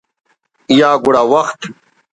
یا 0.79 0.89
گڑا 1.03 1.23
وخت 1.31 1.59